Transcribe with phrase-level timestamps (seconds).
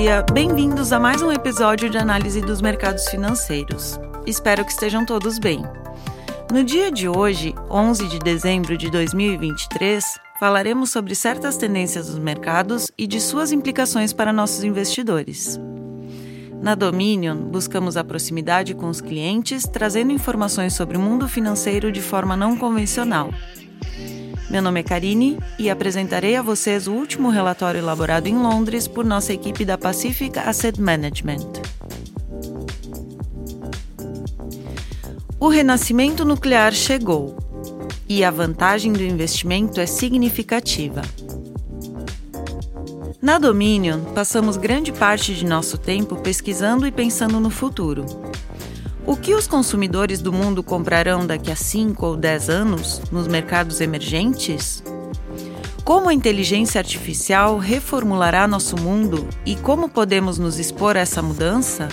[0.00, 4.00] dia, bem-vindos a mais um episódio de análise dos mercados financeiros.
[4.26, 5.62] Espero que estejam todos bem.
[6.50, 10.02] No dia de hoje, 11 de dezembro de 2023,
[10.38, 15.60] falaremos sobre certas tendências dos mercados e de suas implicações para nossos investidores.
[16.62, 22.00] Na Dominion, buscamos a proximidade com os clientes, trazendo informações sobre o mundo financeiro de
[22.00, 23.30] forma não convencional.
[24.50, 29.04] Meu nome é Karine e apresentarei a vocês o último relatório elaborado em Londres por
[29.04, 31.38] nossa equipe da Pacific Asset Management.
[35.38, 37.36] O renascimento nuclear chegou
[38.08, 41.02] e a vantagem do investimento é significativa.
[43.22, 48.04] Na Dominion, passamos grande parte de nosso tempo pesquisando e pensando no futuro.
[49.10, 53.80] O que os consumidores do mundo comprarão daqui a 5 ou 10 anos nos mercados
[53.80, 54.84] emergentes?
[55.82, 61.88] Como a inteligência artificial reformulará nosso mundo e como podemos nos expor a essa mudança?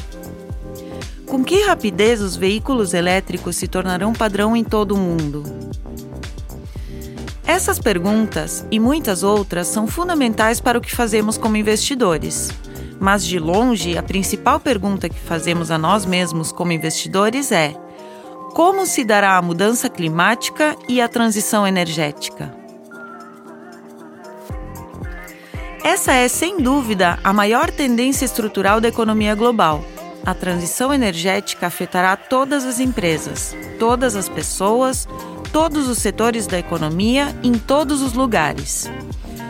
[1.26, 5.44] Com que rapidez os veículos elétricos se tornarão padrão em todo o mundo?
[7.48, 12.52] Essas perguntas e muitas outras são fundamentais para o que fazemos como investidores.
[13.00, 17.76] Mas, de longe, a principal pergunta que fazemos a nós mesmos como investidores é:
[18.54, 22.54] como se dará a mudança climática e a transição energética?
[25.84, 29.84] Essa é, sem dúvida, a maior tendência estrutural da economia global.
[30.26, 35.08] A transição energética afetará todas as empresas, todas as pessoas,
[35.54, 38.92] todos os setores da economia em todos os lugares.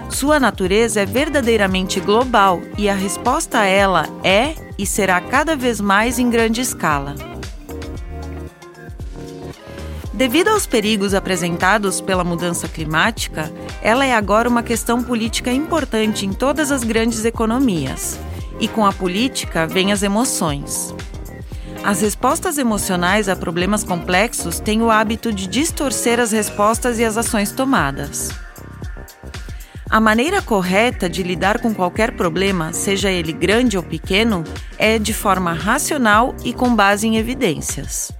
[0.09, 5.81] Sua natureza é verdadeiramente global e a resposta a ela é e será cada vez
[5.81, 7.15] mais em grande escala.
[10.13, 13.51] Devido aos perigos apresentados pela mudança climática,
[13.83, 18.19] ela é agora uma questão política importante em todas as grandes economias.
[18.59, 20.95] E com a política vêm as emoções.
[21.83, 27.15] As respostas emocionais a problemas complexos têm o hábito de distorcer as respostas e as
[27.15, 28.46] ações tomadas.
[29.89, 34.43] A maneira correta de lidar com qualquer problema, seja ele grande ou pequeno,
[34.77, 38.11] é de forma racional e com base em evidências.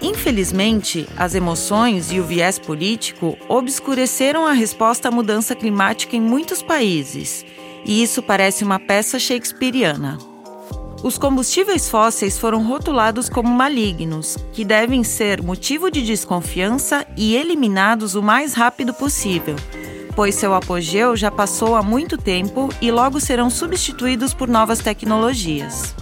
[0.00, 6.62] Infelizmente, as emoções e o viés político obscureceram a resposta à mudança climática em muitos
[6.62, 7.44] países,
[7.84, 10.29] e isso parece uma peça shakespeariana.
[11.02, 18.14] Os combustíveis fósseis foram rotulados como malignos, que devem ser motivo de desconfiança e eliminados
[18.14, 19.56] o mais rápido possível,
[20.14, 25.94] pois seu apogeu já passou há muito tempo e logo serão substituídos por novas tecnologias.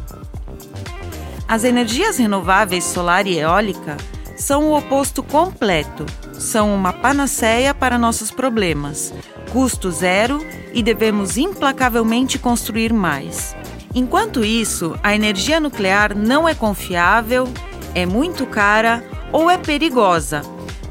[1.47, 3.97] As energias renováveis solar e eólica
[4.37, 9.15] são o oposto completo, são uma panaceia para nossos problemas,
[9.53, 10.45] custo zero
[10.75, 13.57] e devemos implacavelmente construir mais.
[13.95, 17.49] Enquanto isso, a energia nuclear não é confiável,
[17.95, 20.43] é muito cara ou é perigosa.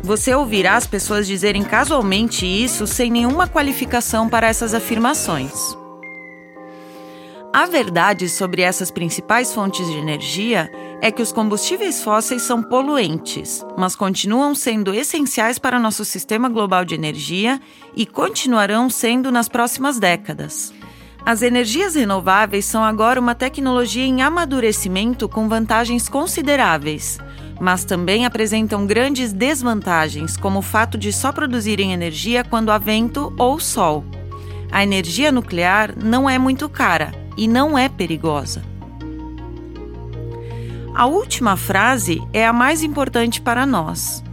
[0.03, 5.78] Você ouvirá as pessoas dizerem casualmente isso sem nenhuma qualificação para essas afirmações.
[7.53, 10.72] A verdade sobre essas principais fontes de energia
[11.02, 16.86] é que os combustíveis fósseis são poluentes, mas continuam sendo essenciais para nosso sistema global
[16.86, 17.59] de energia
[17.96, 20.74] e continuarão sendo nas próximas décadas.
[21.27, 27.19] As energias renováveis são agora uma tecnologia em amadurecimento com vantagens consideráveis,
[27.59, 33.35] mas também apresentam grandes desvantagens, como o fato de só produzirem energia quando há vento
[33.38, 34.05] ou sol.
[34.71, 38.63] A energia nuclear não é muito cara e não é perigosa.
[40.95, 44.23] A última frase é a mais importante para nós.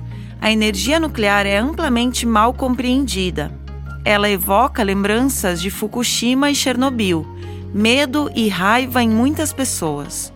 [0.41, 3.64] A energia nuclear é amplamente mal compreendida
[4.05, 7.27] ela evoca lembranças de Fukushima e Chernobyl,
[7.73, 10.33] medo e raiva em muitas pessoas.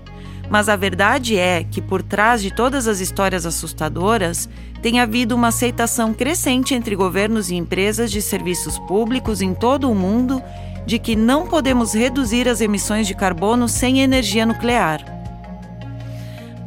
[0.49, 4.49] Mas a verdade é que por trás de todas as histórias assustadoras,
[4.81, 9.95] tem havido uma aceitação crescente entre governos e empresas de serviços públicos em todo o
[9.95, 10.43] mundo
[10.87, 15.18] de que não podemos reduzir as emissões de carbono sem energia nuclear.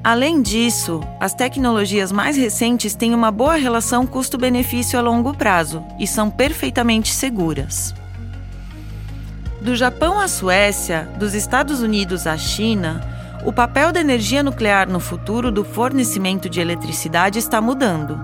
[0.03, 6.07] Além disso, as tecnologias mais recentes têm uma boa relação custo-benefício a longo prazo e
[6.07, 7.94] são perfeitamente seguras.
[9.62, 13.00] Do Japão à Suécia, dos Estados Unidos à China,
[13.45, 18.19] o papel da energia nuclear no futuro do fornecimento de eletricidade está mudando.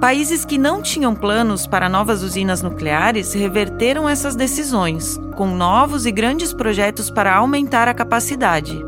[0.00, 6.12] Países que não tinham planos para novas usinas nucleares reverteram essas decisões, com novos e
[6.12, 8.82] grandes projetos para aumentar a capacidade.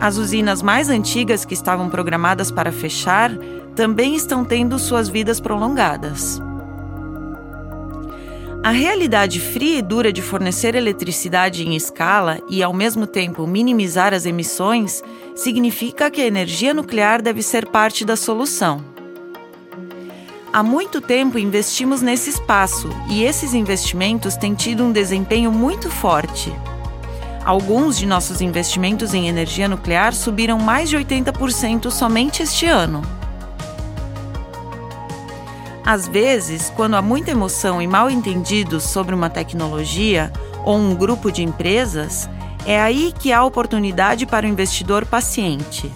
[0.00, 3.30] As usinas mais antigas que estavam programadas para fechar
[3.76, 6.40] também estão tendo suas vidas prolongadas.
[8.62, 14.14] A realidade fria e dura de fornecer eletricidade em escala e, ao mesmo tempo, minimizar
[14.14, 15.02] as emissões
[15.34, 18.82] significa que a energia nuclear deve ser parte da solução.
[20.52, 26.52] Há muito tempo investimos nesse espaço e esses investimentos têm tido um desempenho muito forte.
[27.44, 33.02] Alguns de nossos investimentos em energia nuclear subiram mais de 80% somente este ano.
[35.84, 40.30] Às vezes, quando há muita emoção e mal entendidos sobre uma tecnologia
[40.64, 42.28] ou um grupo de empresas,
[42.66, 45.90] é aí que há oportunidade para o investidor paciente.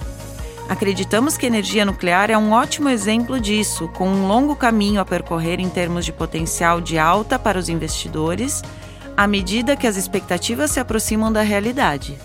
[0.68, 5.60] Acreditamos que energia nuclear é um ótimo exemplo disso, com um longo caminho a percorrer
[5.60, 8.62] em termos de potencial de alta para os investidores,
[9.16, 12.18] à medida que as expectativas se aproximam da realidade.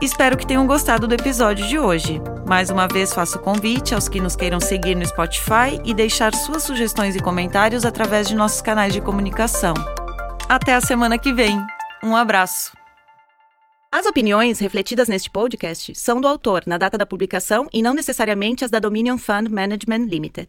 [0.00, 2.20] Espero que tenham gostado do episódio de hoje.
[2.46, 6.62] Mais uma vez faço convite aos que nos queiram seguir no Spotify e deixar suas
[6.62, 9.74] sugestões e comentários através de nossos canais de comunicação.
[10.48, 11.60] Até a semana que vem.
[12.02, 12.72] Um abraço.
[13.90, 18.64] As opiniões refletidas neste podcast são do autor na data da publicação e não necessariamente
[18.64, 20.48] as da Dominion Fund Management Limited.